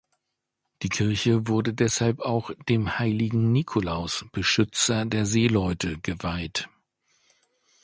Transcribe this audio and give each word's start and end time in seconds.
Die 0.81 0.89
Kirche 0.89 1.47
wurde 1.47 1.75
deshalb 1.75 2.21
auch 2.21 2.49
dem 2.67 2.97
heiligen 2.97 3.51
Nikolaus, 3.51 4.25
Beschützer 4.31 5.05
der 5.05 5.27
Seeleute, 5.27 5.99
geweiht. 5.99 6.67